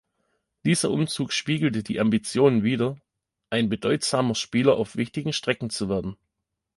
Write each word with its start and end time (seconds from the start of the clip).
Dieser 0.65 0.89
Umzug 0.89 1.31
spiegelte 1.31 1.83
die 1.83 1.99
Ambitionen 1.99 2.63
wider, 2.63 2.97
ein 3.51 3.69
bedeutsamer 3.69 4.33
Spieler 4.33 4.75
auf 4.77 4.95
wichtigen 4.95 5.31
Strecken 5.31 5.69
zu 5.69 5.89
werden. 5.89 6.17